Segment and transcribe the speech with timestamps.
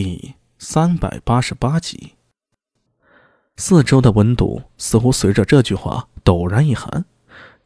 [0.00, 2.14] 第三百八十八集。
[3.56, 7.04] 四周的温度似乎随着这句话陡然一寒，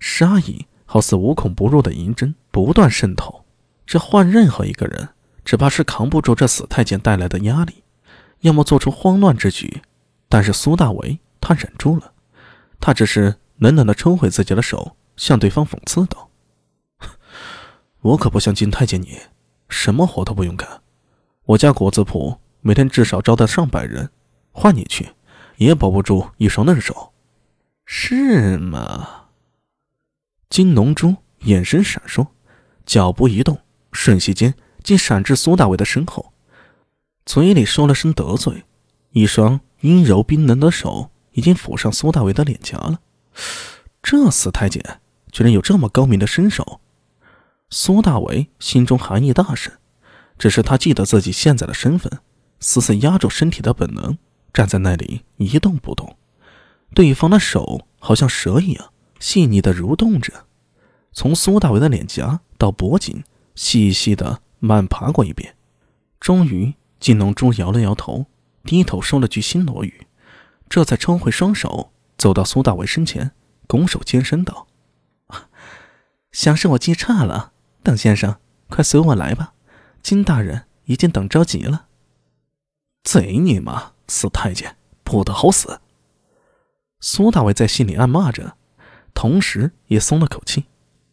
[0.01, 3.45] 杀意好似无孔不入的银针不断渗透。
[3.85, 5.11] 这换任何一个人，
[5.45, 7.85] 只怕是扛不住这死太监带来的压力，
[8.41, 9.83] 要么做出慌乱之举。
[10.31, 12.15] 但是苏大为他忍住了，
[12.81, 16.31] 他只是冷冷的抽回自己的手，向对方讽刺道
[18.01, 19.19] ：“我可不像金太监你，
[19.69, 20.67] 什么活都不用干。”
[21.45, 24.11] 我家果子铺每天至少招待上百人，
[24.53, 25.11] 换你去，
[25.57, 27.13] 也保不住一双嫩手，
[27.85, 29.27] 是吗？
[30.49, 32.29] 金龙珠眼神闪烁，
[32.87, 33.59] 脚步一动，
[33.91, 34.55] 瞬息间
[34.85, 36.33] 竟闪至苏大伟的身后，
[37.27, 38.63] 嘴里说了声得罪，
[39.11, 43.01] 一双阴柔冰冷的手已经抚上苏大伟的脸颊了。
[44.01, 45.01] 这死太监
[45.33, 46.81] 居然有这么高明的身手！
[47.69, 49.73] 苏大伟心中寒意大盛。
[50.43, 52.19] 只是他记得自己现在的身份，
[52.59, 54.19] 死死压住身体的本能，
[54.53, 56.17] 站在那里一动不动。
[56.97, 60.47] 对方的手好像蛇一样细腻的蠕动着，
[61.13, 63.23] 从苏大伟的脸颊到脖颈，
[63.55, 65.55] 细细的慢爬过一遍。
[66.19, 68.27] 终于，金龙珠摇了摇头，
[68.65, 70.09] 低头说了句新罗语，
[70.69, 73.31] 这才抽回双手，走到苏大伟身前，
[73.69, 74.67] 拱手尖声道
[76.33, 77.53] ：“想是我记差了，
[77.85, 79.53] 邓先生，快随我来吧。”
[80.03, 81.87] 金大人已经等着急了。
[83.05, 85.81] 贼你妈，死太监，不得好死！
[87.01, 88.57] 苏大伟在心里暗骂着，
[89.15, 90.67] 同时也松了口气，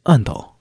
[0.04, 0.58] 暗道：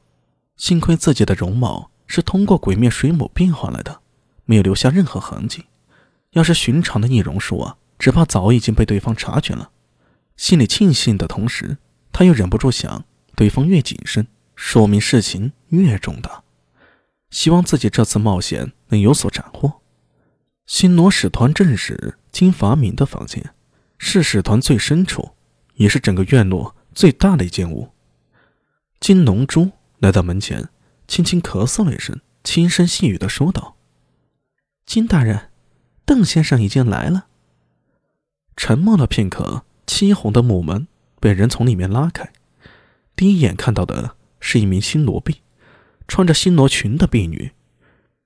[0.57, 4.01] 幸亏自己的容貌是通过鬼面水母变换来的，
[4.45, 5.67] 没有留下任何痕迹。
[6.33, 9.71] 要是寻常的易容术啊，只怕早已经被对方察觉了。
[10.37, 11.79] 心里庆幸的同时，
[12.13, 16.43] 他又忍不住想：对方越谨慎，说明事情越重大。
[17.31, 19.81] 希望自己这次冒险能有所斩获。
[20.67, 23.55] 新罗使团正使金法敏的房间，
[23.97, 25.31] 是使团最深处，
[25.75, 27.91] 也是整个院落最大的一间屋。
[29.01, 30.69] 金龙珠来到门前，
[31.07, 33.77] 轻轻咳嗽了一声，轻声细语的说道
[34.85, 35.51] ：“金大人，
[36.05, 37.29] 邓先生已经来了。”
[38.57, 40.89] 沉默了片刻，漆红的木门
[41.21, 42.31] 被人从里面拉开，
[43.15, 45.41] 第一眼看到的是一名新罗婢。
[46.09, 47.53] 穿着新罗裙的婢女，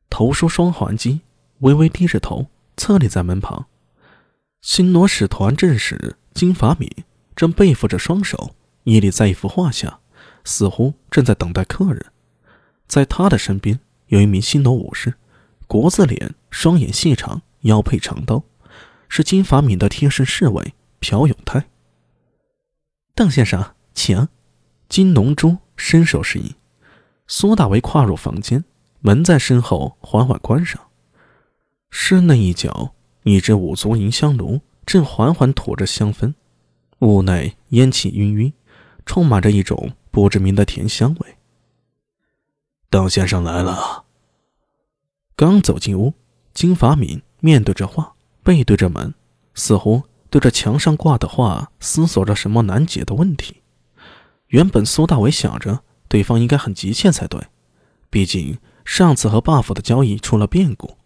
[0.08, 1.20] 头梳双环髻，
[1.58, 3.66] 微微低着头，侧立在门旁。
[4.62, 6.88] 新罗使团正使金法敏
[7.34, 8.54] 正背负着双手，
[8.84, 9.98] 屹立在一幅画下，
[10.44, 12.06] 似乎正在等待客人。
[12.86, 15.14] 在他的身边有一名新罗武士，
[15.66, 18.44] 国字脸，双眼细长，腰佩长刀，
[19.08, 21.68] 是金法敏的贴身侍卫朴永泰。
[23.14, 24.28] 邓先生，请。
[24.88, 26.54] 金龙珠伸手示意。
[27.26, 28.64] 苏大为跨入房间，
[29.00, 30.80] 门在身后缓缓关上。
[31.90, 36.34] 室内一角，一只五足银香炉正缓缓吐着香氛，
[36.98, 38.52] 屋内烟气氤氲，
[39.06, 41.36] 充满着一种不知名的甜香味。
[42.90, 44.04] 邓先生来了。
[45.34, 46.12] 刚走进屋，
[46.52, 49.14] 金发敏面对着画，背对着门，
[49.54, 53.62] 似乎对着墙上挂的画思索着什么难解的问题。
[54.48, 55.82] 原本苏大为想着。
[56.12, 57.40] 对方应该很急切才对，
[58.10, 60.98] 毕竟上次和 buff 的交易出了变故。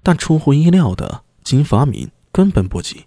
[0.00, 3.06] 但出乎意料的，金发敏根本不急。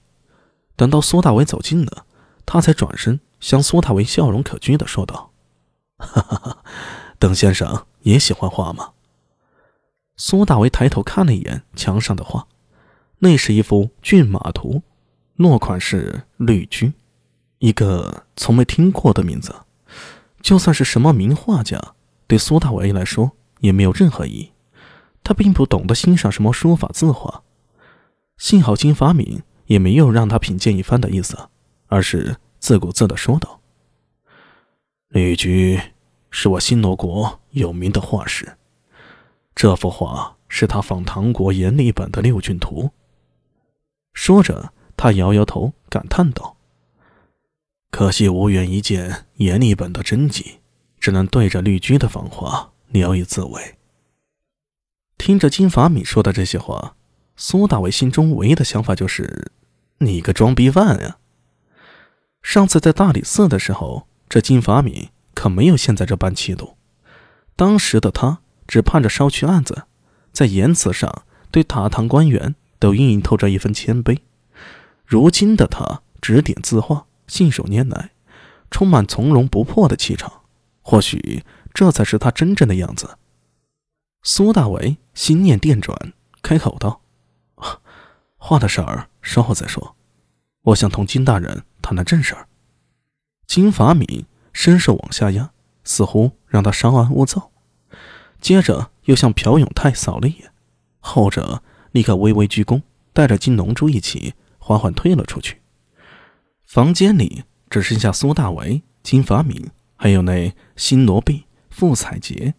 [0.76, 2.06] 等到苏大为走近了，
[2.46, 5.32] 他才转身向苏大为笑容可掬的说道
[6.00, 6.64] ：“哈哈哈，
[7.18, 8.92] 邓先生也喜欢画吗？”
[10.18, 12.46] 苏大为抬头看了一眼墙上的画，
[13.20, 14.84] 那是一幅骏马图，
[15.38, 16.92] 落款是绿居，
[17.60, 19.56] 一个从没听过的名字。
[20.42, 21.80] 就算是什么名画家，
[22.28, 24.52] 对苏大为来说也没有任何意义。
[25.24, 27.44] 他并不懂得欣赏什么书法字画。
[28.38, 31.38] 幸好金发敏也没有让他品鉴一番的意思，
[31.88, 33.62] 而是自顾自的说道
[35.10, 35.80] ：“绿居
[36.32, 38.58] 是我新罗国有名的画师，
[39.54, 42.90] 这幅画是他仿唐国阎立本的六骏图。”
[44.14, 46.58] 说着，他摇摇头，感叹道。
[47.92, 50.62] 可惜无缘一见阎立本的真迹，
[50.98, 53.76] 只能对着绿居的芳华聊以自慰。
[55.18, 56.96] 听着金法米说的这些话，
[57.36, 59.52] 苏大伟心中唯一的想法就是：
[60.00, 61.18] 你个装逼犯呀！
[62.42, 66.78] 上次在大理寺的时候，这金法米可没有现在这般气度。
[67.58, 69.84] 当时的他只盼着捎去案子，
[70.32, 74.18] 在言辞上对塔堂官员都隐隐透着一份谦卑。
[75.06, 77.06] 如今的他指点字画。
[77.32, 78.12] 信手拈来，
[78.70, 80.42] 充满从容不迫的气场。
[80.82, 83.18] 或许这才是他真正的样子。
[84.22, 86.12] 苏大为心念电转，
[86.42, 87.00] 开口道
[88.36, 89.96] ：“画的事儿稍后再说，
[90.64, 92.50] 我想同金大人谈谈正事儿。
[93.48, 95.52] 金法敏伸手往下压，
[95.86, 97.50] 似乎让他稍安勿躁，
[98.42, 100.52] 接着又向朴永泰扫了一眼，
[101.00, 101.64] 后者
[101.94, 102.82] 立刻微微鞠躬，
[103.14, 105.61] 带着金龙珠一起缓缓退了出去。
[106.72, 112.54] 房间里只剩下苏大为、金发敏，还有那新罗婢傅彩洁。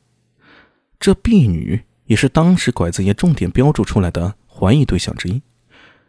[1.01, 5.41] 这婢女也是当时拐子爷重点标注出来的怀疑对象之一。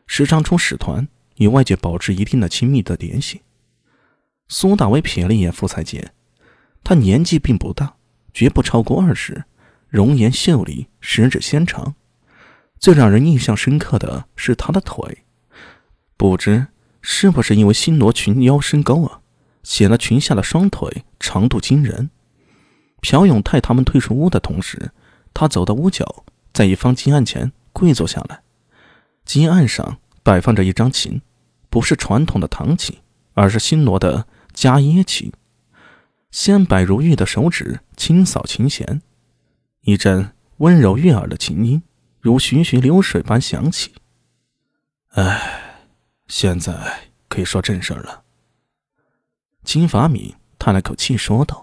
[0.05, 1.07] 时常出使团，
[1.37, 3.41] 与外界保持一定的亲密的联系。
[4.49, 6.11] 苏大为瞥了一眼傅彩洁，
[6.83, 7.95] 她年纪并不大，
[8.33, 9.45] 绝不超过二十，
[9.87, 11.95] 容颜秀丽，十指纤长。
[12.77, 15.19] 最让人印象深刻的是她的腿，
[16.17, 16.67] 不知
[17.03, 19.19] 是不是因为新罗裙腰身高啊，
[19.61, 22.09] 显得裙下的双腿长度惊人。
[23.01, 24.91] 朴永泰他们退出屋的同时，
[25.33, 26.23] 他走到屋角，
[26.53, 28.41] 在一方金案前跪坐下来。
[29.25, 31.21] 金案上摆放着一张琴，
[31.69, 32.97] 不是传统的唐琴，
[33.33, 35.31] 而是新罗的伽耶琴。
[36.31, 39.01] 纤白如玉的手指轻扫琴弦，
[39.81, 41.83] 一阵温柔悦耳的琴音
[42.21, 43.91] 如徐徐流水般响起。
[45.09, 45.72] 哎，
[46.27, 48.23] 现在可以说正事了。
[49.63, 51.62] 金发敏叹了口气说道。